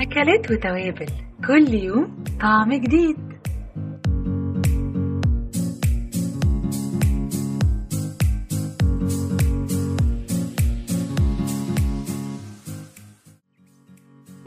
[0.00, 1.06] أكلات وتوابل.
[1.46, 3.16] كل يوم طعم جديد.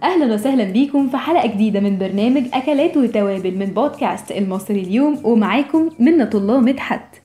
[0.03, 5.89] أهلا وسهلا بيكم في حلقة جديدة من برنامج أكلات وتوابل من بودكاست المصري اليوم ومعاكم
[5.99, 7.20] منة الله مدحت.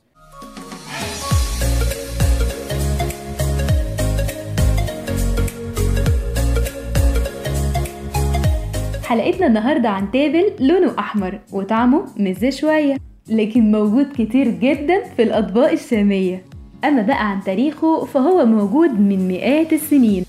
[9.06, 12.97] حلقتنا النهارده عن تابل لونه أحمر وطعمه مز شوية
[13.30, 16.42] لكن موجود كتير جدا في الأطباق الشامية.
[16.84, 20.24] أما بقى عن تاريخه فهو موجود من مئات السنين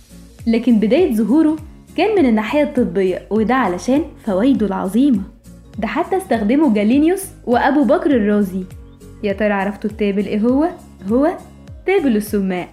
[0.48, 1.56] لكن بداية ظهوره
[1.98, 5.22] كان من الناحية الطبية وده علشان فوائده العظيمة.
[5.80, 8.64] ده حتى استخدمه جالينيوس وأبو بكر الرازي.
[9.24, 10.70] يا ترى عرفتوا التابل إيه هو؟
[11.12, 11.38] هو
[11.86, 12.70] تابل السماء.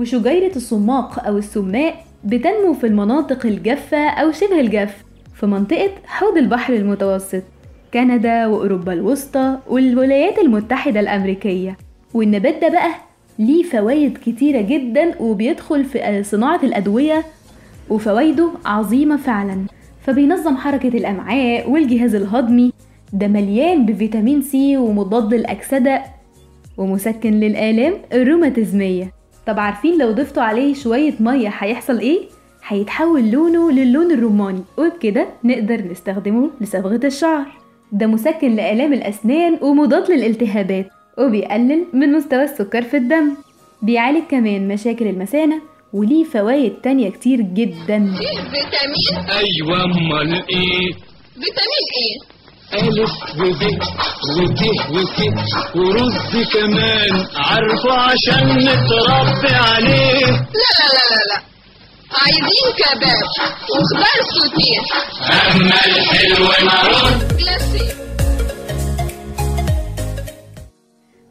[0.00, 6.74] وشجيرة الصماق أو السماء بتنمو في المناطق الجافة أو شبه الجاف في منطقة حوض البحر
[6.74, 7.42] المتوسط
[7.94, 11.76] كندا وأوروبا الوسطى والولايات المتحدة الأمريكية.
[12.14, 12.90] والنبات ده بقى
[13.38, 17.24] ليه فوائد كتيرة جدا وبيدخل في صناعة الأدوية
[17.90, 19.66] وفوائده عظيمة فعلا.
[20.06, 22.72] فبينظم حركة الأمعاء والجهاز الهضمي
[23.12, 26.02] ده مليان بفيتامين سي ومضاد الأكسدة
[26.76, 29.19] ومسكن للآلام الروماتيزمية.
[29.46, 32.20] طب عارفين لو ضفتوا عليه شوية مية هيحصل إيه؟
[32.66, 34.62] هيتحول لونه للون الرماني.
[34.78, 37.46] وبكده نقدر نستخدمه لصبغة الشعر.
[37.92, 40.86] ده مسكن لآلام الأسنان ومضاد للالتهابات
[41.18, 43.34] وبيقلل من مستوى السكر في الدم.
[43.82, 45.60] بيعالج كمان مشاكل المثانة
[45.92, 48.12] وليه فوائد تانية كتير جدا.
[48.16, 50.92] فيتامين؟ أيوه أمال إيه؟
[51.34, 52.39] فيتامين إيه؟
[52.74, 53.62] ألف وب
[54.38, 54.62] وت
[54.94, 55.18] وك
[55.76, 57.26] ورز كمان.
[57.36, 60.26] عارفه عشان نتربي عليه.
[60.60, 61.38] لا لا لا لا لا.
[62.20, 63.22] عايزين كباب
[63.70, 64.80] وخضار سوتيه.
[65.32, 68.00] أما الحلو مرون جلاسيه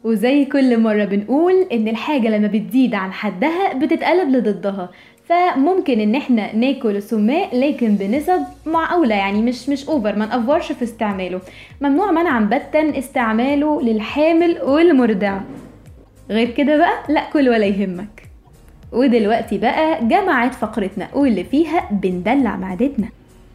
[0.04, 4.90] وزي كل مرة بنقول إن الحاجة لما بتزيد عن حدها بتتقلب لضدها.
[5.30, 10.82] فممكن إن إحنا ناكل السماء لكن بنسب معقولة يعني مش مش أوفر ما نأفورش في
[10.84, 11.40] استعماله.
[11.80, 15.40] ممنوع منعا باتا استعماله للحامل والمرضع
[16.30, 18.22] غير كده بقى لا كل ولا يهمك.
[18.92, 23.08] ودلوقتي بقى جمعت فقرتنا واللي فيها بندلع معدتنا.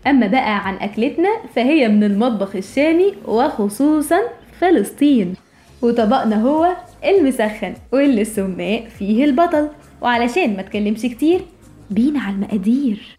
[0.08, 4.20] أما بقى عن أكلتنا فهي من المطبخ الشامي وخصوصا
[4.60, 5.34] فلسطين.
[5.82, 6.68] وطبقنا هو
[7.06, 9.68] المسخن واللي السماء فيه البطل.
[10.02, 11.42] وعلشان ما تكلمش كتير
[11.90, 13.18] بينا على المقادير.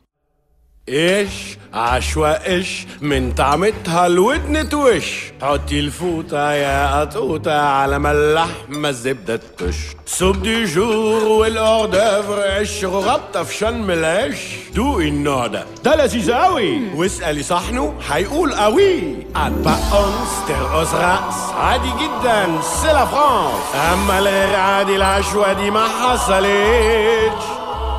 [0.89, 5.33] إيش؟ عشوة إيش؟ من طعمتها الودن توش.
[5.43, 12.85] حطي الفوطة يا قطوطة على ما اللحمة الزبدة تش سوب دي جور والأوردافر عش.
[12.85, 14.39] غطة في شن العش.
[14.75, 15.67] دوقي النوع ده.
[15.85, 22.61] ده لذيذ قوي واسألي صحنه هيقول قوي أتبع أونس ترقص رأس عادي جدا.
[22.63, 23.75] سي لا فرانس.
[23.93, 27.56] أما الغير عادي العشوة دي ما حصلتش.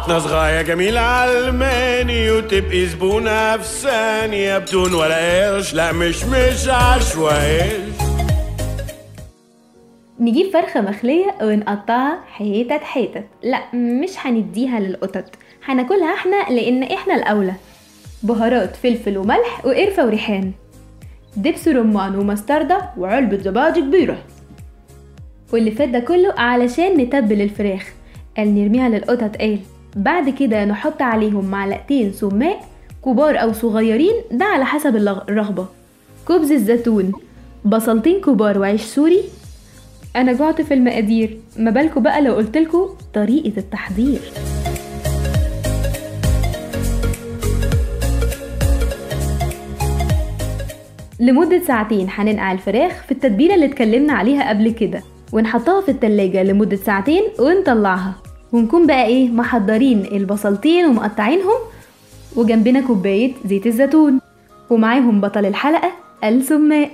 [0.10, 7.72] نصغاية جميلة علماني وتبقي زبونة في ثانية بدون ولا قرش لا مش مش عشوائي.
[10.20, 13.26] نجيب فرخة مخلية ونقطعها حتت حتت.
[13.44, 15.26] لا مش هنديها للقطط.
[15.66, 17.54] هناكلها إحنا لأن إحنا الأولى.
[18.24, 20.52] بهارات فلفل وملح وقرفة وريحان.
[21.36, 24.18] دبس رمان ومستردة وعلبة زبادي كبيرة.
[25.54, 27.84] واللي فات ده كله علشان نتبل الفراخ.
[28.38, 29.60] قال نرميها للقطط قال
[29.98, 32.60] بعد كده نحط عليهم معلقتين سماق
[33.06, 35.66] كبار أو صغيرين ده على حسب الرغبة.
[36.28, 37.12] كبز الزيتون
[37.66, 39.22] بصلتين كبار وعيش سوري.
[40.16, 44.20] أنا جعت في المقادير ما بالكوا بقى لو قلتلكوا طريقة التحضير.
[51.20, 55.02] لمدة ساعتين هننقع الفراخ في التتبيلة اللي اتكلمنا عليها قبل كده
[55.34, 58.14] ونحطها في التلاجة لمدة ساعتين ونطلعها.
[58.54, 61.60] ونكون بقى إيه محضرين البصلتين ومقطعينهم
[62.36, 64.20] وجنبنا كوباية زيت الزيتون.
[64.70, 65.92] ومعاهم بطل الحلقة
[66.24, 66.92] السماق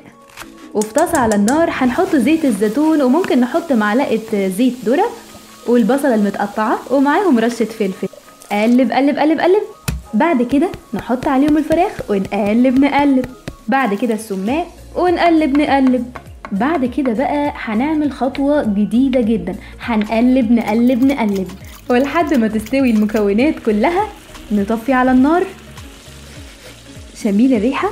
[0.73, 5.05] وفي طاسة على النار هنحط زيت الزيتون وممكن نحط معلقة زيت ذرة
[5.67, 8.07] والبصلة المتقطعة ومعاهم رشة فلفل.
[8.51, 9.61] قلب قلب قلب قلب.
[10.13, 13.25] بعد كده نحط عليهم الفراخ ونقلب نقلب.
[13.67, 16.17] بعد كده السماق ونقلب نقلب.
[16.53, 19.55] بعد كده بقى هنعمل خطوة جديدة جدا.
[19.79, 21.47] هنقلب نقلب نقلب.
[21.89, 24.07] ولحد ما تستوي المكونات كلها
[24.51, 25.43] نطفي على النار.
[27.15, 27.89] شميل الريحة.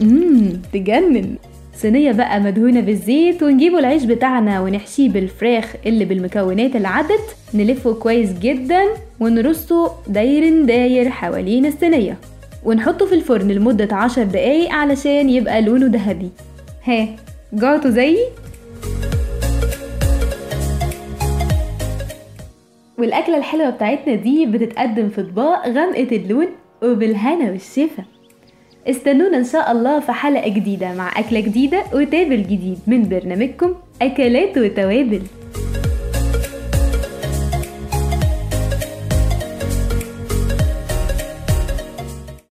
[0.00, 1.34] مم تجنن.
[1.76, 8.32] صينية بقى مدهونة بالزيت ونجيبوا العيش بتاعنا ونحشيه بالفراخ اللي بالمكونات اللي عدت نلفه كويس
[8.32, 8.82] جدا
[9.20, 12.16] ونرصه داير داير حوالين الصينية.
[12.64, 16.30] ونحطه في الفرن لمدة عشر دقايق علشان يبقى لونه ذهبي.
[16.84, 17.08] ها.
[17.54, 18.18] جعتوا زيي؟
[22.98, 26.46] والأكلة الحلوة بتاعتنا دي بتتقدم في أطباق غامقة اللون
[26.82, 28.04] وبالهنا والشفا
[28.88, 34.58] استنونا إن شاء الله في حلقة جديدة مع أكلة جديدة وتابل جديد من برنامجكم أكلات
[34.58, 35.22] وتوابل